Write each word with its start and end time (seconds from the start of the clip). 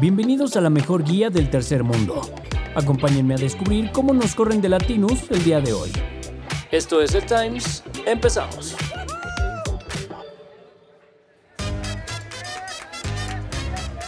Bienvenidos 0.00 0.56
a 0.56 0.60
la 0.60 0.70
mejor 0.70 1.04
guía 1.04 1.28
del 1.30 1.50
tercer 1.50 1.82
mundo. 1.82 2.20
Acompáñenme 2.74 3.34
a 3.34 3.38
descubrir 3.38 3.90
cómo 3.90 4.14
nos 4.14 4.34
corren 4.34 4.60
de 4.60 4.68
Latinus 4.68 5.30
el 5.30 5.42
día 5.42 5.60
de 5.60 5.72
hoy. 5.72 5.90
Esto 6.70 7.02
es 7.02 7.12
The 7.12 7.22
Times. 7.22 7.82
Empezamos. 8.06 8.76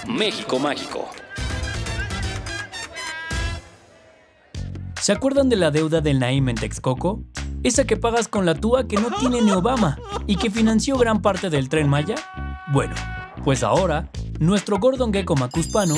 México 0.07 0.59
Mágico. 0.59 1.09
¿Se 5.01 5.13
acuerdan 5.13 5.49
de 5.49 5.57
la 5.57 5.71
deuda 5.71 6.01
del 6.01 6.19
Naim 6.21 6.51
en 6.51 6.57
Texcoco? 6.57 7.25
Esa 7.63 7.85
que 7.85 7.97
pagas 7.97 8.29
con 8.29 8.47
la 8.47 8.55
túa 8.55 8.87
que 8.87 8.97
no 8.97 9.11
tiene 9.19 9.41
ni 9.41 9.51
Obama 9.51 9.99
y 10.27 10.37
que 10.37 10.51
financió 10.51 10.97
gran 10.99 11.23
parte 11.23 11.51
del 11.51 11.69
tren 11.69 11.89
Maya. 11.89 12.17
Bueno, 12.73 12.95
pues 13.45 13.63
ahora, 13.63 14.11
nuestro 14.39 14.79
Gordon 14.79 15.13
Gecko 15.13 15.35
Macuspano 15.37 15.95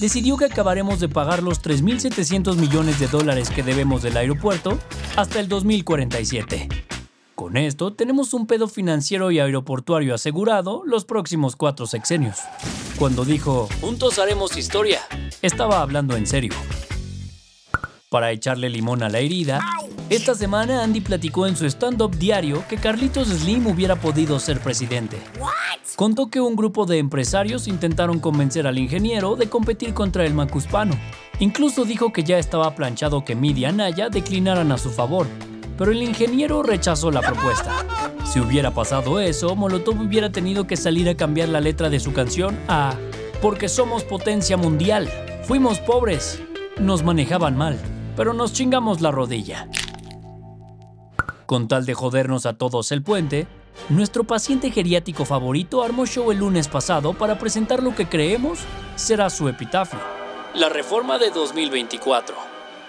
decidió 0.00 0.36
que 0.36 0.46
acabaremos 0.46 1.00
de 1.00 1.08
pagar 1.08 1.42
los 1.42 1.62
3.700 1.62 2.56
millones 2.56 2.98
de 2.98 3.08
dólares 3.08 3.50
que 3.50 3.62
debemos 3.62 4.02
del 4.02 4.16
aeropuerto 4.16 4.78
hasta 5.16 5.40
el 5.40 5.48
2047. 5.48 6.68
Con 7.34 7.56
esto 7.56 7.92
tenemos 7.92 8.32
un 8.32 8.46
pedo 8.46 8.66
financiero 8.66 9.30
y 9.30 9.38
aeroportuario 9.38 10.14
asegurado 10.14 10.82
los 10.86 11.04
próximos 11.04 11.54
cuatro 11.54 11.86
sexenios. 11.86 12.38
Cuando 12.98 13.24
dijo, 13.24 13.68
juntos 13.80 14.18
haremos 14.18 14.56
historia, 14.56 15.00
estaba 15.42 15.82
hablando 15.82 16.16
en 16.16 16.26
serio. 16.26 16.54
Para 18.08 18.30
echarle 18.30 18.70
limón 18.70 19.02
a 19.02 19.10
la 19.10 19.18
herida, 19.18 19.60
esta 20.08 20.36
semana 20.36 20.84
Andy 20.84 21.00
platicó 21.00 21.48
en 21.48 21.56
su 21.56 21.66
stand-up 21.66 22.16
diario 22.16 22.62
que 22.68 22.76
Carlitos 22.76 23.28
Slim 23.28 23.66
hubiera 23.66 23.96
podido 23.96 24.38
ser 24.38 24.60
presidente. 24.60 25.18
Contó 25.96 26.28
que 26.28 26.40
un 26.40 26.54
grupo 26.54 26.86
de 26.86 26.98
empresarios 26.98 27.66
intentaron 27.66 28.20
convencer 28.20 28.68
al 28.68 28.78
ingeniero 28.78 29.34
de 29.34 29.48
competir 29.48 29.94
contra 29.94 30.24
el 30.24 30.32
macuspano. 30.32 30.94
Incluso 31.40 31.84
dijo 31.84 32.12
que 32.12 32.22
ya 32.22 32.38
estaba 32.38 32.74
planchado 32.76 33.24
que 33.24 33.34
Midi 33.34 33.62
y 33.62 33.64
Anaya 33.64 34.08
declinaran 34.08 34.70
a 34.70 34.78
su 34.78 34.90
favor, 34.90 35.26
pero 35.76 35.90
el 35.90 36.02
ingeniero 36.02 36.62
rechazó 36.62 37.10
la 37.10 37.20
propuesta. 37.20 37.84
Si 38.24 38.38
hubiera 38.38 38.72
pasado 38.72 39.18
eso, 39.18 39.56
Molotov 39.56 40.00
hubiera 40.00 40.30
tenido 40.30 40.66
que 40.66 40.76
salir 40.76 41.08
a 41.08 41.16
cambiar 41.16 41.48
la 41.48 41.60
letra 41.60 41.90
de 41.90 42.00
su 42.00 42.12
canción 42.12 42.56
a 42.68 42.94
Porque 43.42 43.68
somos 43.68 44.04
potencia 44.04 44.56
mundial. 44.56 45.10
Fuimos 45.44 45.78
pobres. 45.80 46.40
Nos 46.78 47.02
manejaban 47.02 47.56
mal, 47.56 47.78
pero 48.16 48.34
nos 48.34 48.52
chingamos 48.52 49.00
la 49.00 49.10
rodilla. 49.10 49.68
Con 51.46 51.68
tal 51.68 51.86
de 51.86 51.94
jodernos 51.94 52.44
a 52.44 52.54
todos 52.54 52.90
el 52.90 53.02
puente, 53.02 53.46
nuestro 53.88 54.24
paciente 54.24 54.72
geriático 54.72 55.24
favorito 55.24 55.84
armó 55.84 56.04
show 56.04 56.32
el 56.32 56.38
lunes 56.38 56.66
pasado 56.66 57.14
para 57.14 57.38
presentar 57.38 57.84
lo 57.84 57.94
que 57.94 58.08
creemos 58.08 58.58
será 58.96 59.30
su 59.30 59.48
epitafio. 59.48 60.00
La 60.54 60.68
reforma 60.68 61.18
de 61.18 61.30
2024. 61.30 62.34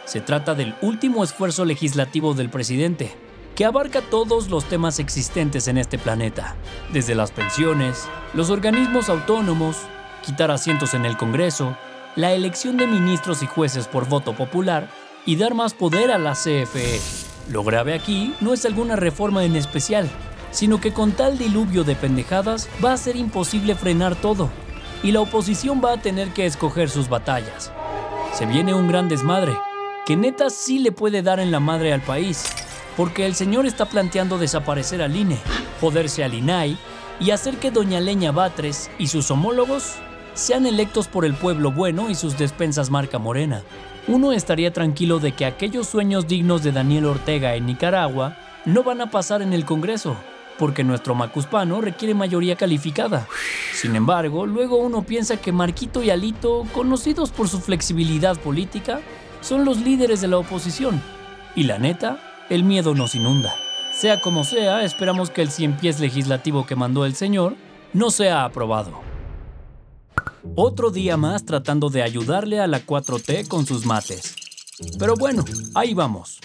Se 0.06 0.22
trata 0.22 0.56
del 0.56 0.74
último 0.82 1.24
esfuerzo 1.24 1.66
legislativo 1.66 2.34
del 2.34 2.50
presidente, 2.50 3.14
que 3.56 3.66
abarca 3.66 4.02
todos 4.02 4.50
los 4.50 4.66
temas 4.66 4.98
existentes 4.98 5.68
en 5.68 5.78
este 5.78 6.00
planeta, 6.00 6.56
desde 6.92 7.14
las 7.14 7.32
pensiones, 7.32 8.08
los 8.34 8.50
organismos 8.50 9.10
autónomos, 9.10 9.78
quitar 10.26 10.50
asientos 10.50 10.96
en 10.96 11.06
el 11.06 11.16
Congreso, 11.16 11.78
la 12.16 12.34
elección 12.34 12.78
de 12.78 12.88
ministros 12.88 13.44
y 13.44 13.46
jueces 13.46 13.88
por 13.88 14.08
voto 14.08 14.34
popular 14.34 14.90
y 15.28 15.36
dar 15.36 15.54
más 15.54 15.76
poder 15.76 16.10
a 16.10 16.18
la 16.18 16.34
CFE. 16.34 17.27
Lo 17.50 17.64
grave 17.64 17.94
aquí 17.94 18.34
no 18.42 18.54
es 18.54 18.66
alguna 18.66 18.98
reforma 18.98 19.46
en 19.46 19.56
especial, 19.56 20.10
sino 20.52 20.82
que 20.82 20.92
con 20.92 21.14
tal 21.14 21.38
diluvio 21.38 21.84
de 21.84 21.96
pendejadas 21.96 22.68
va 22.84 22.94
a 22.94 22.98
ser 22.98 23.16
imposible 23.16 23.76
frenar 23.76 24.16
todo, 24.16 24.50
y 25.02 25.12
la 25.12 25.22
oposición 25.22 25.82
va 25.84 25.94
a 25.94 26.02
tener 26.02 26.30
que 26.34 26.46
escoger 26.46 26.90
sus 26.90 27.08
batallas. 27.08 27.72
Se 28.34 28.46
viene 28.46 28.74
un 28.74 28.88
gran 28.88 29.08
desmadre, 29.08 29.58
que 30.06 30.18
neta 30.18 30.50
sí 30.50 30.80
le 30.80 30.92
puede 30.92 31.22
dar 31.22 31.40
en 31.40 31.52
la 31.52 31.60
madre 31.60 31.94
al 31.94 32.02
país, 32.02 32.46
porque 32.98 33.26
el 33.26 33.36
señor 33.36 33.66
está 33.66 33.86
planteando 33.86 34.38
desaparecer 34.38 35.02
al 35.02 35.16
INE, 35.16 35.38
joderse 35.80 36.24
al 36.24 36.34
INAI 36.34 36.78
y 37.20 37.32
hacer 37.32 37.58
que 37.58 37.72
Doña 37.72 38.00
Leña 38.00 38.32
Batres 38.32 38.90
y 38.98 39.08
sus 39.08 39.32
homólogos 39.32 39.94
sean 40.34 40.66
electos 40.66 41.08
por 41.08 41.24
el 41.24 41.34
pueblo 41.34 41.72
bueno 41.72 42.10
y 42.10 42.16
sus 42.16 42.38
despensas 42.38 42.90
marca 42.90 43.20
morena. 43.20 43.64
Uno 44.08 44.32
estaría 44.32 44.72
tranquilo 44.72 45.20
de 45.20 45.34
que 45.34 45.46
aquellos 45.46 45.88
sueños 45.88 46.28
dignos 46.28 46.64
de 46.64 46.72
Daniel 46.72 47.06
Ortega 47.06 47.56
en 47.56 47.66
Nicaragua 47.66 48.38
no 48.64 48.84
van 48.84 49.02
a 49.02 49.12
pasar 49.12 49.42
en 49.42 49.52
el 49.52 49.66
Congreso, 49.66 50.16
porque 50.58 50.86
nuestro 50.86 51.14
macuspano 51.14 51.82
requiere 51.82 52.14
mayoría 52.14 52.56
calificada. 52.56 53.28
Sin 53.74 53.98
embargo, 53.98 54.46
luego 54.46 54.78
uno 54.78 55.04
piensa 55.04 55.38
que 55.38 55.52
Marquito 55.52 56.02
y 56.04 56.10
Alito, 56.10 56.66
conocidos 56.74 57.32
por 57.32 57.50
su 57.50 57.60
flexibilidad 57.60 58.38
política, 58.38 59.02
son 59.42 59.66
los 59.66 59.80
líderes 59.80 60.22
de 60.22 60.30
la 60.30 60.38
oposición. 60.38 61.02
Y 61.56 61.64
la 61.64 61.78
neta, 61.78 62.46
el 62.50 62.64
miedo 62.64 62.96
nos 62.96 63.14
inunda. 63.14 63.54
Sea 63.94 64.22
como 64.22 64.46
sea, 64.46 64.84
esperamos 64.84 65.32
que 65.32 65.42
el 65.42 65.50
cien 65.50 65.76
pies 65.76 66.00
legislativo 66.00 66.66
que 66.66 66.76
mandó 66.76 67.06
el 67.06 67.16
señor 67.16 67.56
no 67.92 68.10
sea 68.10 68.46
aprobado. 68.46 69.07
Otro 70.56 70.92
día 70.92 71.18
más 71.18 71.46
tratando 71.46 71.90
de 71.90 72.02
ayudarle 72.02 72.60
a 72.60 72.68
la 72.68 72.86
4T 72.86 73.48
con 73.48 73.66
sus 73.66 73.86
mates. 73.86 74.36
Pero 75.00 75.16
bueno, 75.16 75.44
ahí 75.76 75.94
vamos. 75.94 76.40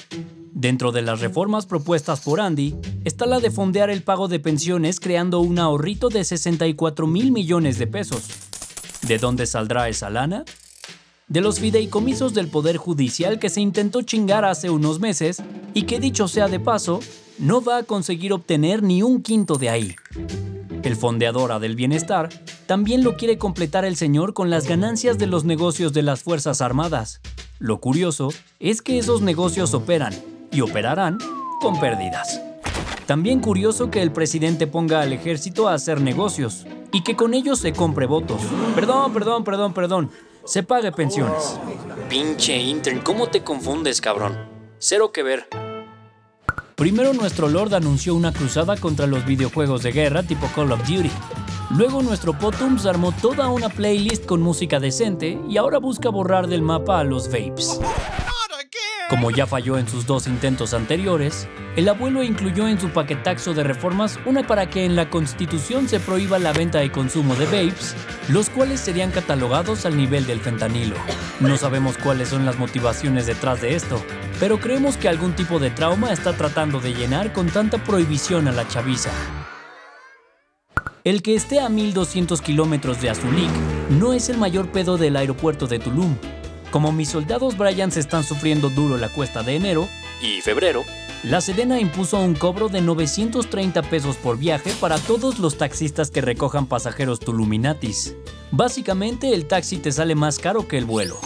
Dentro 0.52 0.92
de 0.92 1.02
las 1.02 1.20
reformas 1.20 1.66
propuestas 1.66 2.20
por 2.20 2.40
Andy, 2.40 2.74
está 3.04 3.26
la 3.26 3.40
de 3.40 3.50
fondear 3.50 3.90
el 3.90 4.02
pago 4.02 4.28
de 4.28 4.38
pensiones 4.38 5.00
creando 5.00 5.40
un 5.40 5.58
ahorrito 5.58 6.08
de 6.08 6.24
64 6.24 7.06
mil 7.06 7.32
millones 7.32 7.78
de 7.78 7.86
pesos. 7.86 8.24
¿De 9.06 9.18
dónde 9.18 9.46
saldrá 9.46 9.88
esa 9.88 10.10
lana? 10.10 10.44
De 11.28 11.40
los 11.40 11.60
fideicomisos 11.60 12.34
del 12.34 12.48
Poder 12.48 12.76
Judicial 12.76 13.38
que 13.38 13.48
se 13.48 13.60
intentó 13.60 14.02
chingar 14.02 14.44
hace 14.44 14.70
unos 14.70 15.00
meses 15.00 15.42
y 15.72 15.82
que 15.82 15.98
dicho 15.98 16.28
sea 16.28 16.48
de 16.48 16.60
paso, 16.60 17.00
no 17.38 17.62
va 17.62 17.78
a 17.78 17.82
conseguir 17.82 18.32
obtener 18.32 18.82
ni 18.82 19.02
un 19.02 19.22
quinto 19.22 19.56
de 19.56 19.70
ahí. 19.70 19.96
El 20.82 20.96
fondeadora 20.96 21.58
del 21.58 21.76
bienestar 21.76 22.28
también 22.66 23.04
lo 23.04 23.16
quiere 23.16 23.38
completar 23.38 23.84
el 23.84 23.96
señor 23.96 24.34
con 24.34 24.50
las 24.50 24.66
ganancias 24.66 25.18
de 25.18 25.26
los 25.26 25.44
negocios 25.44 25.92
de 25.92 26.02
las 26.02 26.22
Fuerzas 26.22 26.60
Armadas. 26.60 27.20
Lo 27.58 27.80
curioso 27.80 28.28
es 28.60 28.82
que 28.82 28.98
esos 28.98 29.22
negocios 29.22 29.74
operan 29.74 30.14
y 30.50 30.60
operarán 30.60 31.18
con 31.60 31.78
pérdidas. 31.78 32.40
También 33.06 33.40
curioso 33.40 33.90
que 33.90 34.02
el 34.02 34.12
presidente 34.12 34.66
ponga 34.66 35.00
al 35.00 35.12
ejército 35.12 35.68
a 35.68 35.74
hacer 35.74 36.00
negocios 36.00 36.66
y 36.92 37.02
que 37.02 37.16
con 37.16 37.34
ellos 37.34 37.58
se 37.58 37.72
compre 37.72 38.06
votos. 38.06 38.40
Perdón, 38.74 39.12
perdón, 39.12 39.44
perdón, 39.44 39.74
perdón. 39.74 40.10
Se 40.44 40.62
pague 40.62 40.92
pensiones. 40.92 41.58
Pinche 42.08 42.56
intern, 42.56 43.00
¿cómo 43.00 43.28
te 43.28 43.42
confundes, 43.42 44.00
cabrón? 44.00 44.36
Cero 44.78 45.12
que 45.12 45.22
ver. 45.22 45.48
Primero 46.74 47.12
nuestro 47.12 47.48
Lord 47.48 47.74
anunció 47.74 48.14
una 48.14 48.32
cruzada 48.32 48.76
contra 48.76 49.06
los 49.06 49.24
videojuegos 49.24 49.82
de 49.82 49.92
guerra 49.92 50.22
tipo 50.22 50.48
Call 50.54 50.72
of 50.72 50.80
Duty. 50.80 51.10
Luego 51.74 52.02
nuestro 52.02 52.34
Potums 52.34 52.84
armó 52.84 53.12
toda 53.12 53.48
una 53.48 53.70
playlist 53.70 54.26
con 54.26 54.42
música 54.42 54.78
decente 54.78 55.40
y 55.48 55.56
ahora 55.56 55.78
busca 55.78 56.10
borrar 56.10 56.46
del 56.46 56.60
mapa 56.60 57.00
a 57.00 57.04
los 57.04 57.28
vapes. 57.28 57.80
Como 59.08 59.30
ya 59.30 59.46
falló 59.46 59.78
en 59.78 59.88
sus 59.88 60.06
dos 60.06 60.26
intentos 60.26 60.74
anteriores, 60.74 61.48
el 61.76 61.88
abuelo 61.88 62.22
incluyó 62.22 62.68
en 62.68 62.78
su 62.78 62.90
paquetaxo 62.90 63.54
de 63.54 63.64
reformas 63.64 64.18
una 64.26 64.46
para 64.46 64.68
que 64.68 64.84
en 64.84 64.96
la 64.96 65.08
Constitución 65.08 65.88
se 65.88 65.98
prohíba 65.98 66.38
la 66.38 66.52
venta 66.52 66.84
y 66.84 66.90
consumo 66.90 67.34
de 67.36 67.46
vapes, 67.46 67.96
los 68.28 68.50
cuales 68.50 68.80
serían 68.80 69.10
catalogados 69.10 69.86
al 69.86 69.96
nivel 69.96 70.26
del 70.26 70.40
fentanilo. 70.40 70.96
No 71.40 71.56
sabemos 71.56 71.96
cuáles 71.96 72.28
son 72.28 72.44
las 72.44 72.58
motivaciones 72.58 73.26
detrás 73.26 73.62
de 73.62 73.74
esto, 73.74 74.02
pero 74.38 74.60
creemos 74.60 74.98
que 74.98 75.08
algún 75.08 75.32
tipo 75.32 75.58
de 75.58 75.70
trauma 75.70 76.12
está 76.12 76.34
tratando 76.34 76.80
de 76.80 76.92
llenar 76.92 77.32
con 77.32 77.46
tanta 77.48 77.82
prohibición 77.82 78.46
a 78.48 78.52
la 78.52 78.68
chaviza. 78.68 79.10
El 81.04 81.20
que 81.22 81.34
esté 81.34 81.58
a 81.58 81.68
1200 81.68 82.40
kilómetros 82.40 83.02
de 83.02 83.10
Azulik 83.10 83.50
no 83.90 84.12
es 84.12 84.28
el 84.28 84.38
mayor 84.38 84.70
pedo 84.70 84.98
del 84.98 85.16
aeropuerto 85.16 85.66
de 85.66 85.80
Tulum, 85.80 86.14
como 86.70 86.92
mis 86.92 87.08
soldados 87.08 87.58
Bryans 87.58 87.96
están 87.96 88.22
sufriendo 88.22 88.70
duro 88.70 88.96
la 88.96 89.08
cuesta 89.08 89.42
de 89.42 89.56
enero 89.56 89.88
y 90.22 90.40
febrero, 90.42 90.84
la 91.24 91.40
Sedena 91.40 91.80
impuso 91.80 92.20
un 92.20 92.34
cobro 92.34 92.68
de 92.68 92.82
930 92.82 93.82
pesos 93.82 94.14
por 94.14 94.38
viaje 94.38 94.72
para 94.80 94.96
todos 94.96 95.40
los 95.40 95.58
taxistas 95.58 96.12
que 96.12 96.20
recojan 96.20 96.66
pasajeros 96.66 97.18
tuluminatis. 97.18 98.14
Básicamente 98.52 99.34
el 99.34 99.46
taxi 99.46 99.78
te 99.78 99.90
sale 99.90 100.14
más 100.14 100.38
caro 100.38 100.68
que 100.68 100.78
el 100.78 100.84
vuelo, 100.84 101.18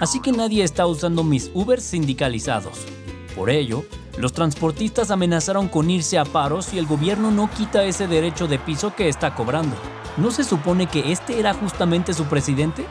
así 0.00 0.22
que 0.22 0.32
nadie 0.32 0.64
está 0.64 0.86
usando 0.86 1.22
mis 1.22 1.50
Ubers 1.52 1.82
sindicalizados. 1.82 2.78
Por 3.36 3.50
ello, 3.50 3.84
los 4.18 4.32
transportistas 4.32 5.10
amenazaron 5.10 5.68
con 5.68 5.88
irse 5.88 6.18
a 6.18 6.24
paro 6.24 6.60
si 6.60 6.78
el 6.78 6.86
gobierno 6.86 7.30
no 7.30 7.48
quita 7.50 7.84
ese 7.84 8.08
derecho 8.08 8.48
de 8.48 8.58
piso 8.58 8.94
que 8.94 9.08
está 9.08 9.34
cobrando. 9.34 9.76
¿No 10.16 10.32
se 10.32 10.42
supone 10.42 10.88
que 10.88 11.12
este 11.12 11.38
era 11.38 11.54
justamente 11.54 12.12
su 12.12 12.24
presidente? 12.24 12.84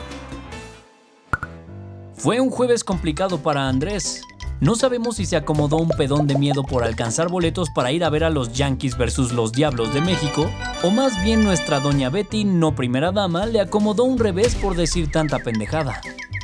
Fue 2.14 2.40
un 2.40 2.50
jueves 2.50 2.82
complicado 2.82 3.42
para 3.42 3.68
Andrés. 3.68 4.22
No 4.60 4.74
sabemos 4.74 5.16
si 5.16 5.26
se 5.26 5.36
acomodó 5.36 5.76
un 5.76 5.90
pedón 5.90 6.26
de 6.26 6.36
miedo 6.36 6.64
por 6.64 6.82
alcanzar 6.82 7.28
boletos 7.28 7.68
para 7.72 7.92
ir 7.92 8.02
a 8.02 8.10
ver 8.10 8.24
a 8.24 8.30
los 8.30 8.54
Yankees 8.54 8.98
versus 8.98 9.32
los 9.32 9.52
Diablos 9.52 9.94
de 9.94 10.00
México, 10.00 10.50
o 10.82 10.90
más 10.90 11.22
bien 11.22 11.44
nuestra 11.44 11.78
doña 11.78 12.10
Betty, 12.10 12.44
no 12.44 12.74
primera 12.74 13.12
dama, 13.12 13.46
le 13.46 13.60
acomodó 13.60 14.02
un 14.02 14.18
revés 14.18 14.56
por 14.56 14.74
decir 14.74 15.12
tanta 15.12 15.38
pendejada. 15.38 16.00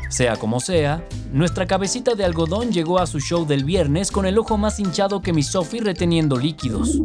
Sea 0.08 0.36
como 0.36 0.60
sea, 0.60 1.04
nuestra 1.32 1.66
cabecita 1.66 2.14
de 2.14 2.24
algodón 2.24 2.70
llegó 2.72 2.98
a 2.98 3.06
su 3.06 3.20
show 3.20 3.46
del 3.46 3.64
viernes 3.64 4.10
con 4.10 4.26
el 4.26 4.38
ojo 4.38 4.56
más 4.56 4.78
hinchado 4.78 5.20
que 5.20 5.32
mi 5.32 5.42
Sophie 5.42 5.80
reteniendo 5.80 6.36
líquidos. 6.36 7.00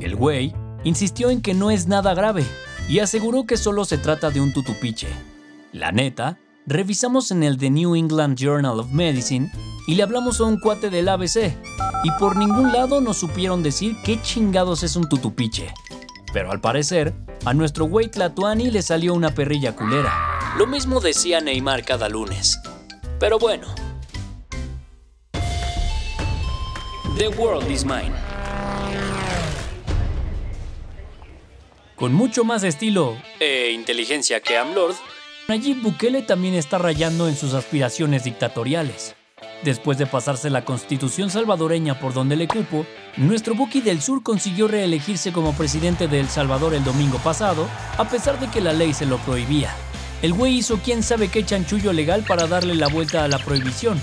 El 0.00 0.16
güey 0.16 0.54
insistió 0.84 1.30
en 1.30 1.40
que 1.40 1.54
no 1.54 1.70
es 1.70 1.86
nada 1.86 2.14
grave 2.14 2.44
y 2.88 2.98
aseguró 2.98 3.46
que 3.46 3.56
solo 3.56 3.84
se 3.84 3.98
trata 3.98 4.30
de 4.30 4.40
un 4.40 4.52
tutupiche. 4.52 5.08
La 5.72 5.92
neta, 5.92 6.38
revisamos 6.66 7.30
en 7.30 7.42
el 7.42 7.56
The 7.56 7.70
New 7.70 7.96
England 7.96 8.36
Journal 8.36 8.78
of 8.78 8.92
Medicine 8.92 9.50
y 9.86 9.94
le 9.94 10.02
hablamos 10.02 10.40
a 10.40 10.44
un 10.44 10.58
cuate 10.58 10.88
del 10.90 11.08
ABC, 11.08 11.52
y 12.04 12.10
por 12.18 12.36
ningún 12.36 12.72
lado 12.72 13.00
nos 13.00 13.18
supieron 13.18 13.62
decir 13.62 13.96
qué 14.04 14.20
chingados 14.22 14.82
es 14.82 14.96
un 14.96 15.08
tutupiche. 15.08 15.72
Pero 16.32 16.50
al 16.50 16.60
parecer, 16.60 17.14
a 17.44 17.54
nuestro 17.54 17.86
güey 17.86 18.10
Tlatuani 18.10 18.70
le 18.70 18.82
salió 18.82 19.14
una 19.14 19.34
perrilla 19.34 19.76
culera. 19.76 20.33
Lo 20.56 20.68
mismo 20.68 21.00
decía 21.00 21.40
Neymar 21.40 21.84
cada 21.84 22.08
lunes. 22.08 22.60
Pero 23.18 23.40
bueno. 23.40 23.66
The 27.18 27.26
world 27.36 27.68
is 27.68 27.84
mine. 27.84 28.12
Con 31.96 32.14
mucho 32.14 32.44
más 32.44 32.62
estilo 32.62 33.16
e 33.40 33.72
inteligencia 33.72 34.40
que 34.40 34.56
AMLord, 34.56 34.94
Nayib 35.48 35.82
Bukele 35.82 36.22
también 36.22 36.54
está 36.54 36.78
rayando 36.78 37.26
en 37.26 37.34
sus 37.34 37.54
aspiraciones 37.54 38.22
dictatoriales. 38.22 39.16
Después 39.64 39.98
de 39.98 40.06
pasarse 40.06 40.50
la 40.50 40.64
constitución 40.64 41.30
salvadoreña 41.30 41.98
por 41.98 42.14
donde 42.14 42.36
le 42.36 42.46
cupo, 42.46 42.86
nuestro 43.16 43.56
Buki 43.56 43.80
del 43.80 44.00
Sur 44.00 44.22
consiguió 44.22 44.68
reelegirse 44.68 45.32
como 45.32 45.52
presidente 45.54 46.06
de 46.06 46.20
El 46.20 46.28
Salvador 46.28 46.74
el 46.74 46.84
domingo 46.84 47.18
pasado, 47.18 47.66
a 47.98 48.08
pesar 48.08 48.38
de 48.38 48.48
que 48.48 48.60
la 48.60 48.72
ley 48.72 48.94
se 48.94 49.06
lo 49.06 49.18
prohibía. 49.18 49.74
El 50.24 50.32
güey 50.32 50.54
hizo 50.54 50.78
quién 50.82 51.02
sabe 51.02 51.28
qué 51.28 51.44
chanchullo 51.44 51.92
legal 51.92 52.24
para 52.26 52.46
darle 52.46 52.74
la 52.74 52.88
vuelta 52.88 53.24
a 53.24 53.28
la 53.28 53.38
prohibición, 53.38 54.00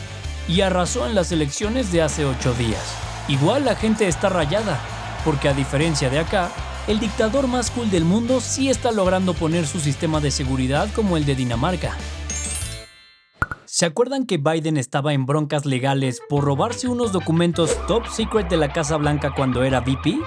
y 0.47 0.61
arrasó 0.61 1.07
en 1.07 1.15
las 1.15 1.31
elecciones 1.31 1.91
de 1.91 2.03
hace 2.03 2.25
ocho 2.25 2.53
días. 2.53 2.95
Igual 3.27 3.65
la 3.65 3.73
gente 3.73 4.07
está 4.07 4.29
rayada, 4.29 4.79
porque 5.25 5.49
a 5.49 5.55
diferencia 5.55 6.11
de 6.11 6.19
acá, 6.19 6.51
el 6.87 6.99
dictador 6.99 7.47
más 7.47 7.71
cool 7.71 7.89
del 7.89 8.05
mundo 8.05 8.39
sí 8.39 8.69
está 8.69 8.91
logrando 8.91 9.33
poner 9.33 9.65
su 9.65 9.79
sistema 9.79 10.19
de 10.19 10.29
seguridad 10.29 10.89
como 10.93 11.17
el 11.17 11.25
de 11.25 11.33
Dinamarca. 11.33 11.97
¿Se 13.65 13.87
acuerdan 13.87 14.27
que 14.27 14.37
Biden 14.37 14.77
estaba 14.77 15.13
en 15.13 15.25
broncas 15.25 15.65
legales 15.65 16.21
por 16.29 16.43
robarse 16.43 16.87
unos 16.87 17.11
documentos 17.11 17.75
top 17.87 18.05
secret 18.05 18.47
de 18.47 18.57
la 18.57 18.71
Casa 18.71 18.95
Blanca 18.97 19.33
cuando 19.35 19.63
era 19.63 19.79
VP? 19.79 20.19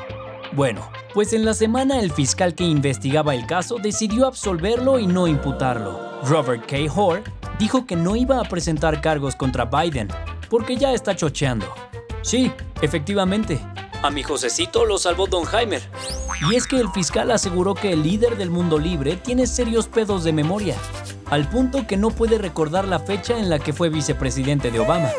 Bueno, 0.55 0.89
pues 1.13 1.33
en 1.33 1.45
la 1.45 1.53
semana 1.53 1.99
el 1.99 2.13
fiscal 2.13 2.55
que 2.55 2.63
investigaba 2.63 3.35
el 3.35 3.45
caso 3.45 3.79
decidió 3.83 4.29
absolverlo 4.29 5.01
y 5.01 5.07
no 5.09 5.27
imputarlo. 5.27 6.21
Robert 6.23 6.65
K. 6.67 6.77
Hoare 6.95 7.25
dijo 7.59 7.87
que 7.87 7.97
no 7.97 8.15
iba 8.15 8.39
a 8.39 8.45
presentar 8.45 9.01
cargos 9.01 9.35
contra 9.35 9.65
Biden, 9.65 10.09
porque 10.49 10.77
ya 10.77 10.93
está 10.93 11.17
chocheando. 11.17 11.67
Sí, 12.23 12.53
efectivamente, 12.83 13.61
a 14.01 14.11
mi 14.11 14.23
Josecito 14.23 14.85
lo 14.85 14.97
salvó 14.99 15.27
Don 15.27 15.45
Heimer. 15.53 15.83
Y 16.49 16.55
es 16.55 16.69
que 16.69 16.77
el 16.77 16.89
fiscal 16.91 17.33
aseguró 17.33 17.75
que 17.75 17.93
el 17.93 18.05
líder 18.05 18.37
del 18.37 18.51
mundo 18.51 18.79
libre 18.79 19.17
tiene 19.17 19.49
serios 19.49 19.89
pedos 19.89 20.23
de 20.23 20.33
memoria 20.33 20.77
al 21.31 21.49
punto 21.49 21.87
que 21.87 21.97
no 21.97 22.11
puede 22.11 22.39
recordar 22.39 22.87
la 22.87 22.99
fecha 22.99 23.39
en 23.39 23.49
la 23.51 23.59
que 23.59 23.73
fue 23.73 23.89
vicepresidente 23.89 24.71
de 24.71 24.81
Obama, 24.81 25.11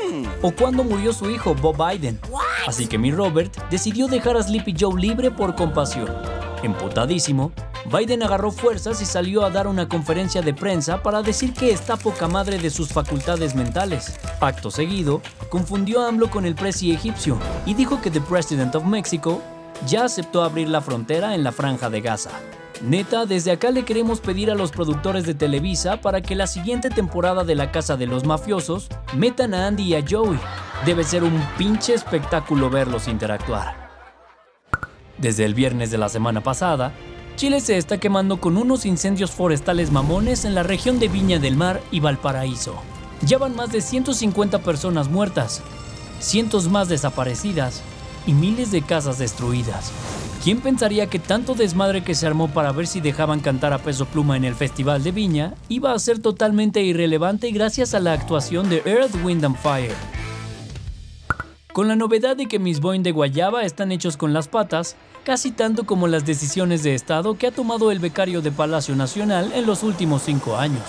o 0.42 0.52
cuando 0.52 0.84
murió 0.84 1.14
su 1.14 1.30
hijo 1.30 1.56
Bob 1.56 1.78
Biden. 1.78 2.20
Así 2.68 2.88
que 2.88 2.98
mi 2.98 3.12
Robert 3.12 3.56
decidió 3.70 4.08
dejar 4.08 4.38
a 4.38 4.44
Sleepy 4.44 4.76
Joe 4.80 5.00
libre 5.00 5.32
por 5.32 5.56
compasión. 5.56 6.10
Emputadísimo, 6.64 7.52
Biden 7.92 8.24
agarró 8.24 8.52
fuerzas 8.52 9.02
y 9.02 9.06
salió 9.06 9.46
a 9.46 9.52
dar 9.52 9.68
una 9.68 9.88
conferencia 9.88 10.42
de 10.42 10.54
prensa 10.54 11.04
para 11.04 11.22
decir 11.22 11.54
que 11.54 11.72
está 11.72 11.98
poca 11.98 12.28
madre 12.28 12.58
de 12.58 12.72
sus 12.72 12.90
facultades 12.90 13.54
mentales. 13.54 14.18
Acto 14.40 14.72
seguido, 14.72 15.22
confundió 15.50 16.02
a 16.02 16.08
AMLO 16.08 16.32
con 16.32 16.46
el 16.46 16.56
presi 16.56 16.92
egipcio 16.92 17.38
y 17.66 17.76
dijo 17.76 18.02
que 18.02 18.10
The 18.10 18.22
President 18.22 18.74
of 18.76 18.86
Mexico 18.86 19.42
ya 19.86 20.06
aceptó 20.06 20.44
abrir 20.44 20.70
la 20.70 20.82
frontera 20.82 21.36
en 21.36 21.44
la 21.44 21.52
franja 21.52 21.90
de 21.90 22.02
Gaza. 22.02 22.32
Neta, 22.82 23.26
desde 23.26 23.52
acá 23.52 23.72
le 23.72 23.86
queremos 23.86 24.20
pedir 24.20 24.52
a 24.52 24.56
los 24.56 24.72
productores 24.72 25.26
de 25.26 25.34
Televisa 25.34 26.02
para 26.02 26.22
que 26.22 26.36
la 26.36 26.46
siguiente 26.46 26.90
temporada 26.90 27.44
de 27.44 27.56
La 27.56 27.72
Casa 27.72 27.96
de 27.96 28.06
los 28.06 28.26
Mafiosos 28.26 28.90
metan 29.16 29.54
a 29.54 29.68
Andy 29.68 29.84
y 29.84 29.96
a 29.96 30.04
Joey. 30.08 30.40
Debe 30.86 31.04
ser 31.04 31.24
un 31.24 31.42
pinche 31.58 31.94
espectáculo 31.94 32.70
verlos 32.70 33.08
interactuar. 33.08 33.86
Desde 35.18 35.46
el 35.46 35.54
viernes 35.54 35.90
de 35.90 35.98
la 35.98 36.10
semana 36.10 36.42
pasada, 36.42 36.92
Chile 37.38 37.62
se 37.62 37.78
está 37.78 37.98
quemando 37.98 38.42
con 38.42 38.58
unos 38.58 38.86
incendios 38.86 39.32
forestales 39.32 39.92
mamones 39.92 40.44
en 40.44 40.54
la 40.54 40.64
región 40.64 41.00
de 41.00 41.08
Viña 41.08 41.40
del 41.40 41.56
Mar 41.56 41.82
y 41.92 42.02
Valparaíso. 42.02 42.76
Ya 43.22 43.38
van 43.38 43.56
más 43.56 43.72
de 43.72 43.82
150 43.82 44.60
personas 44.60 45.08
muertas, 45.10 45.62
cientos 46.20 46.68
más 46.68 46.90
desaparecidas 46.90 47.82
y 48.28 48.34
miles 48.34 48.72
de 48.72 48.82
casas 48.82 49.18
destruidas. 49.18 49.92
¿Quién 50.46 50.62
pensaría 50.62 51.08
que 51.08 51.18
tanto 51.18 51.56
desmadre 51.56 52.04
que 52.04 52.14
se 52.14 52.28
armó 52.28 52.50
para 52.50 52.72
ver 52.72 52.86
si 52.86 53.02
dejaban 53.02 53.40
cantar 53.40 53.74
a 53.74 53.80
peso 53.80 54.06
pluma 54.06 54.38
en 54.38 54.46
el 54.46 54.54
Festival 54.54 55.04
de 55.04 55.12
Viña 55.12 55.56
iba 55.70 55.92
a 55.92 55.98
ser 55.98 56.20
totalmente 56.20 56.84
irrelevante 56.84 57.50
gracias 57.50 57.96
a 57.96 58.00
la 58.00 58.14
actuación 58.14 58.70
de 58.70 58.84
Earth, 58.86 59.16
Wind 59.24 59.44
and 59.44 59.58
Fire? 59.58 59.96
Con 61.74 61.88
la 61.88 61.96
novedad 61.96 62.38
de 62.38 62.46
que 62.46 62.60
mis 62.60 62.80
Boeing 62.80 63.02
de 63.02 63.12
Guayaba 63.12 63.64
están 63.64 63.92
hechos 63.92 64.18
con 64.18 64.34
las 64.34 64.48
patas, 64.48 64.98
casi 65.24 65.50
tanto 65.50 65.88
como 65.88 66.08
las 66.08 66.28
decisiones 66.28 66.84
de 66.84 66.94
Estado 66.94 67.40
que 67.40 67.48
ha 67.48 67.52
tomado 67.52 67.90
el 67.90 67.98
becario 67.98 68.44
de 68.44 68.52
Palacio 68.52 68.96
Nacional 68.96 69.52
en 69.56 69.66
los 69.66 69.82
últimos 69.82 70.22
cinco 70.22 70.58
años. 70.58 70.84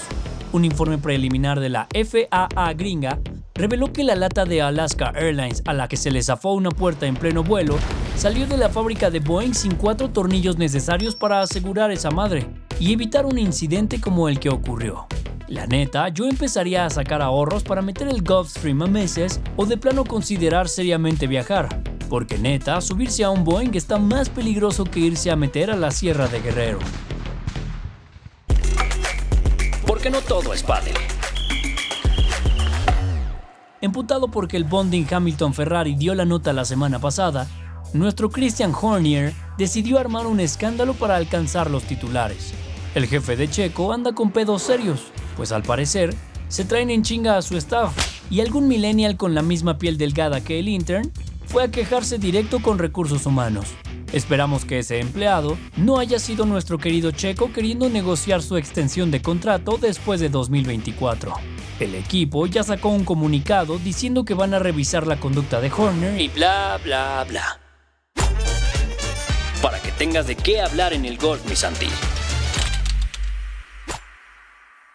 Un 0.52 0.66
informe 0.66 0.98
preliminar 0.98 1.60
de 1.60 1.70
la 1.70 1.88
FAA 1.94 2.74
gringa 2.74 3.20
reveló 3.54 3.90
que 3.90 4.04
la 4.04 4.16
lata 4.16 4.44
de 4.44 4.60
Alaska 4.60 5.14
Airlines 5.16 5.62
a 5.64 5.72
la 5.72 5.88
que 5.88 5.96
se 5.96 6.10
le 6.10 6.22
zafó 6.22 6.52
una 6.52 6.68
puerta 6.68 7.06
en 7.06 7.16
pleno 7.16 7.42
vuelo 7.42 7.78
salió 8.16 8.46
de 8.46 8.56
la 8.56 8.70
fábrica 8.70 9.10
de 9.10 9.20
Boeing 9.20 9.52
sin 9.52 9.74
cuatro 9.74 10.08
tornillos 10.10 10.56
necesarios 10.56 11.14
para 11.14 11.42
asegurar 11.42 11.90
esa 11.90 12.10
madre 12.10 12.48
y 12.80 12.92
evitar 12.92 13.26
un 13.26 13.38
incidente 13.38 14.00
como 14.00 14.28
el 14.28 14.40
que 14.40 14.48
ocurrió. 14.48 15.06
La 15.48 15.66
neta, 15.66 16.08
yo 16.08 16.26
empezaría 16.26 16.86
a 16.86 16.90
sacar 16.90 17.22
ahorros 17.22 17.62
para 17.62 17.82
meter 17.82 18.08
el 18.08 18.22
Gulfstream 18.22 18.82
a 18.82 18.86
meses 18.86 19.40
o 19.56 19.66
de 19.66 19.76
plano 19.76 20.04
considerar 20.04 20.68
seriamente 20.68 21.26
viajar, 21.26 21.68
porque 22.08 22.38
neta, 22.38 22.80
subirse 22.80 23.22
a 23.22 23.30
un 23.30 23.44
Boeing 23.44 23.74
está 23.74 23.98
más 23.98 24.28
peligroso 24.28 24.84
que 24.84 25.00
irse 25.00 25.30
a 25.30 25.36
meter 25.36 25.70
a 25.70 25.76
la 25.76 25.90
Sierra 25.90 26.26
de 26.26 26.40
Guerrero. 26.40 26.78
Porque 29.86 30.10
no 30.10 30.20
todo 30.20 30.52
es 30.52 30.62
padre. 30.62 30.94
Emputado 33.80 34.28
porque 34.28 34.56
el 34.56 34.64
bonding 34.64 35.06
Hamilton-Ferrari 35.08 35.94
dio 35.94 36.14
la 36.14 36.24
nota 36.24 36.52
la 36.52 36.64
semana 36.64 36.98
pasada, 36.98 37.46
nuestro 37.98 38.30
Christian 38.30 38.72
Hornier 38.80 39.32
decidió 39.58 39.98
armar 39.98 40.26
un 40.26 40.40
escándalo 40.40 40.94
para 40.94 41.16
alcanzar 41.16 41.70
los 41.70 41.84
titulares. 41.84 42.52
El 42.94 43.06
jefe 43.06 43.36
de 43.36 43.48
Checo 43.48 43.92
anda 43.92 44.14
con 44.14 44.30
pedos 44.30 44.62
serios, 44.62 45.04
pues 45.36 45.52
al 45.52 45.62
parecer 45.62 46.14
se 46.48 46.64
traen 46.64 46.90
en 46.90 47.02
chinga 47.02 47.36
a 47.36 47.42
su 47.42 47.56
staff 47.56 47.94
y 48.30 48.40
algún 48.40 48.68
millennial 48.68 49.16
con 49.16 49.34
la 49.34 49.42
misma 49.42 49.78
piel 49.78 49.98
delgada 49.98 50.42
que 50.42 50.58
el 50.58 50.68
intern 50.68 51.10
fue 51.46 51.64
a 51.64 51.70
quejarse 51.70 52.18
directo 52.18 52.60
con 52.60 52.78
recursos 52.78 53.26
humanos. 53.26 53.66
Esperamos 54.12 54.64
que 54.64 54.78
ese 54.78 55.00
empleado 55.00 55.58
no 55.76 55.98
haya 55.98 56.18
sido 56.18 56.46
nuestro 56.46 56.78
querido 56.78 57.10
Checo 57.10 57.52
queriendo 57.52 57.88
negociar 57.88 58.40
su 58.42 58.56
extensión 58.56 59.10
de 59.10 59.20
contrato 59.20 59.78
después 59.80 60.20
de 60.20 60.28
2024. 60.28 61.34
El 61.80 61.94
equipo 61.94 62.46
ya 62.46 62.62
sacó 62.62 62.88
un 62.88 63.04
comunicado 63.04 63.78
diciendo 63.78 64.24
que 64.24 64.34
van 64.34 64.54
a 64.54 64.58
revisar 64.58 65.06
la 65.06 65.18
conducta 65.18 65.60
de 65.60 65.70
Horner 65.70 66.20
y 66.20 66.28
bla 66.28 66.80
bla 66.82 67.24
bla. 67.28 67.65
Tengas 69.98 70.26
de 70.26 70.36
qué 70.36 70.60
hablar 70.60 70.92
en 70.92 71.06
el 71.06 71.16
golf, 71.16 71.42
mi 71.48 71.56
Santi. 71.56 71.88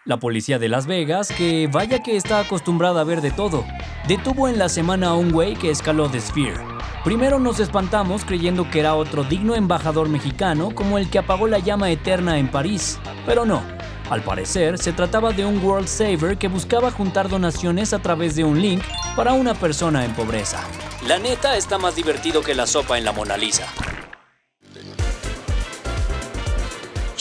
La 0.06 0.20
policía 0.20 0.60
de 0.60 0.70
Las 0.70 0.86
Vegas, 0.86 1.30
que 1.30 1.68
vaya 1.72 2.04
que 2.04 2.16
está 2.16 2.40
acostumbrada 2.40 3.02
a 3.02 3.04
ver 3.04 3.22
de 3.22 3.32
todo, 3.32 3.66
detuvo 4.08 4.48
en 4.48 4.60
la 4.60 4.70
semana 4.70 5.10
a 5.10 5.14
un 5.16 5.32
güey 5.32 5.56
que 5.56 5.72
escaló 5.72 6.08
The 6.10 6.22
Sphere. 6.22 6.60
Primero 7.04 7.40
nos 7.40 7.60
espantamos 7.60 8.26
creyendo 8.26 8.70
que 8.70 8.80
era 8.80 8.94
otro 8.94 9.24
digno 9.24 9.56
embajador 9.56 10.08
mexicano 10.08 10.70
como 10.76 11.00
el 11.00 11.10
que 11.10 11.18
apagó 11.18 11.48
la 11.48 11.58
llama 11.58 11.90
eterna 11.90 12.38
en 12.38 12.50
París, 12.50 13.00
pero 13.26 13.44
no, 13.44 13.64
al 14.12 14.22
parecer, 14.22 14.78
se 14.78 14.94
trataba 14.94 15.32
de 15.32 15.46
un 15.46 15.64
World 15.64 15.88
Saver 15.88 16.38
que 16.38 16.48
buscaba 16.48 16.92
juntar 16.92 17.28
donaciones 17.28 17.94
a 17.94 18.00
través 18.00 18.36
de 18.36 18.44
un 18.44 18.62
link 18.62 18.84
para 19.16 19.34
una 19.34 19.56
persona 19.56 20.06
en 20.06 20.14
pobreza. 20.14 20.64
La 21.08 21.18
neta 21.18 21.58
está 21.58 21.80
más 21.80 21.96
divertido 21.96 22.42
que 22.42 22.54
la 22.54 22.68
sopa 22.68 23.00
en 23.00 23.06
la 23.06 23.14
Mona 23.14 23.38
Lisa. 23.38 23.66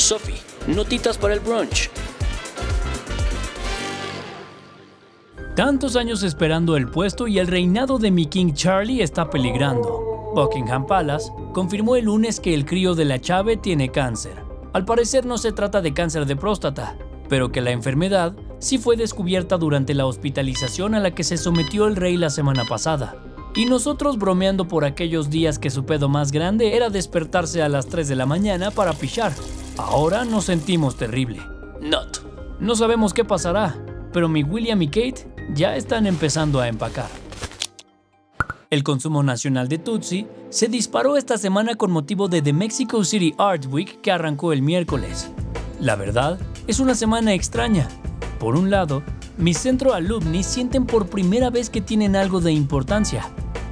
Sophie, 0.00 0.40
notitas 0.66 1.18
para 1.18 1.34
el 1.34 1.40
brunch. 1.40 1.90
Tantos 5.54 5.94
años 5.94 6.22
esperando 6.22 6.76
el 6.76 6.88
puesto 6.88 7.28
y 7.28 7.38
el 7.38 7.46
reinado 7.46 7.98
de 7.98 8.10
mi 8.10 8.24
King 8.24 8.54
Charlie 8.54 9.02
está 9.02 9.28
peligrando. 9.28 10.32
Buckingham 10.34 10.86
Palace 10.86 11.30
confirmó 11.52 11.96
el 11.96 12.06
lunes 12.06 12.40
que 12.40 12.54
el 12.54 12.64
crío 12.64 12.94
de 12.94 13.04
la 13.04 13.20
Chave 13.20 13.58
tiene 13.58 13.90
cáncer. 13.90 14.42
Al 14.72 14.86
parecer 14.86 15.26
no 15.26 15.36
se 15.36 15.52
trata 15.52 15.82
de 15.82 15.92
cáncer 15.92 16.24
de 16.24 16.34
próstata, 16.34 16.96
pero 17.28 17.52
que 17.52 17.60
la 17.60 17.70
enfermedad 17.70 18.34
sí 18.58 18.78
fue 18.78 18.96
descubierta 18.96 19.58
durante 19.58 19.92
la 19.92 20.06
hospitalización 20.06 20.94
a 20.94 21.00
la 21.00 21.14
que 21.14 21.24
se 21.24 21.36
sometió 21.36 21.86
el 21.86 21.96
rey 21.96 22.16
la 22.16 22.30
semana 22.30 22.64
pasada. 22.64 23.16
Y 23.54 23.66
nosotros 23.66 24.16
bromeando 24.16 24.66
por 24.66 24.86
aquellos 24.86 25.28
días 25.28 25.58
que 25.58 25.68
su 25.68 25.84
pedo 25.84 26.08
más 26.08 26.32
grande 26.32 26.74
era 26.74 26.88
despertarse 26.88 27.62
a 27.62 27.68
las 27.68 27.86
3 27.86 28.08
de 28.08 28.16
la 28.16 28.24
mañana 28.24 28.70
para 28.70 28.94
pichar. 28.94 29.32
Ahora 29.80 30.26
nos 30.26 30.44
sentimos 30.44 30.96
terrible. 30.96 31.40
Not. 31.80 32.18
No 32.60 32.76
sabemos 32.76 33.14
qué 33.14 33.24
pasará, 33.24 33.82
pero 34.12 34.28
mi 34.28 34.42
William 34.42 34.82
y 34.82 34.88
Kate 34.88 35.26
ya 35.54 35.74
están 35.74 36.06
empezando 36.06 36.60
a 36.60 36.68
empacar. 36.68 37.08
El 38.68 38.84
consumo 38.84 39.22
nacional 39.22 39.68
de 39.68 39.78
Tutsi 39.78 40.26
se 40.50 40.68
disparó 40.68 41.16
esta 41.16 41.38
semana 41.38 41.76
con 41.76 41.90
motivo 41.90 42.28
de 42.28 42.42
The 42.42 42.52
Mexico 42.52 43.02
City 43.04 43.34
Art 43.38 43.66
Week 43.70 44.02
que 44.02 44.12
arrancó 44.12 44.52
el 44.52 44.60
miércoles. 44.60 45.30
La 45.80 45.96
verdad, 45.96 46.38
es 46.66 46.78
una 46.78 46.94
semana 46.94 47.32
extraña. 47.32 47.88
Por 48.38 48.56
un 48.56 48.70
lado, 48.70 49.02
mis 49.38 49.56
centro 49.56 49.94
alumni 49.94 50.42
sienten 50.42 50.84
por 50.84 51.08
primera 51.08 51.48
vez 51.48 51.70
que 51.70 51.80
tienen 51.80 52.16
algo 52.16 52.40
de 52.40 52.52
importancia. 52.52 53.30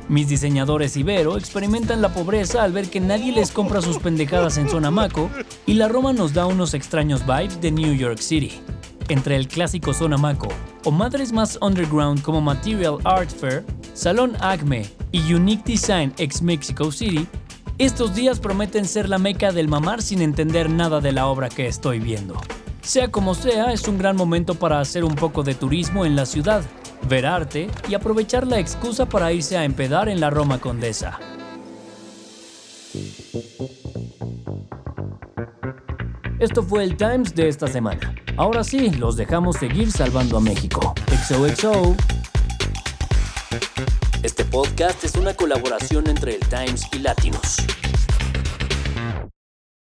Mis 0.08 0.26
diseñadores 0.26 0.96
Ibero 0.96 1.36
experimentan 1.36 2.00
la 2.00 2.14
pobreza 2.14 2.62
al 2.62 2.72
ver 2.72 2.88
que 2.88 2.98
nadie 2.98 3.30
les 3.30 3.50
compra 3.50 3.82
sus 3.82 3.98
pendejadas 3.98 4.56
en 4.56 4.70
zona 4.70 4.90
Maco 4.90 5.28
y 5.66 5.74
la 5.74 5.86
Roma 5.86 6.14
nos 6.14 6.32
da 6.32 6.46
unos 6.46 6.72
extraños 6.72 7.26
vibes 7.26 7.60
de 7.60 7.70
New 7.70 7.92
York 7.92 8.18
City. 8.18 8.52
Entre 9.08 9.36
el 9.36 9.48
clásico 9.48 9.92
zona 9.92 10.16
Maco 10.16 10.48
o 10.84 10.90
madres 10.90 11.30
más 11.32 11.58
underground 11.60 12.22
como 12.22 12.40
Material 12.40 12.96
Art 13.04 13.30
Fair, 13.30 13.66
Salón 13.92 14.34
Acme 14.40 14.86
y 15.12 15.34
Unique 15.34 15.72
Design 15.72 16.14
ex 16.16 16.40
Mexico 16.40 16.90
City, 16.90 17.26
estos 17.76 18.14
días 18.14 18.40
prometen 18.40 18.86
ser 18.86 19.10
la 19.10 19.18
meca 19.18 19.52
del 19.52 19.68
mamar 19.68 20.00
sin 20.00 20.22
entender 20.22 20.70
nada 20.70 21.02
de 21.02 21.12
la 21.12 21.26
obra 21.26 21.50
que 21.50 21.66
estoy 21.66 21.98
viendo. 21.98 22.40
Sea 22.80 23.08
como 23.08 23.34
sea, 23.34 23.74
es 23.74 23.86
un 23.86 23.98
gran 23.98 24.16
momento 24.16 24.54
para 24.54 24.80
hacer 24.80 25.04
un 25.04 25.14
poco 25.14 25.42
de 25.42 25.54
turismo 25.54 26.06
en 26.06 26.16
la 26.16 26.24
ciudad, 26.24 26.64
ver 27.08 27.26
arte 27.26 27.68
y 27.88 27.94
aprovechar 27.94 28.46
la 28.46 28.58
excusa 28.58 29.06
para 29.06 29.32
irse 29.32 29.56
a 29.56 29.64
empedar 29.64 30.08
en 30.08 30.20
la 30.20 30.30
Roma 30.30 30.58
Condesa. 30.58 31.18
Esto 36.38 36.62
fue 36.62 36.84
el 36.84 36.96
Times 36.96 37.34
de 37.34 37.48
esta 37.48 37.66
semana. 37.66 38.14
Ahora 38.36 38.62
sí, 38.62 38.90
los 38.90 39.16
dejamos 39.16 39.56
seguir 39.56 39.90
salvando 39.90 40.36
a 40.36 40.40
México. 40.40 40.94
XOXO. 41.26 41.96
Este 44.22 44.44
podcast 44.44 45.02
es 45.02 45.16
una 45.16 45.34
colaboración 45.34 46.08
entre 46.08 46.36
el 46.36 46.40
Times 46.40 46.86
y 46.92 47.00
Latinos. 47.00 47.56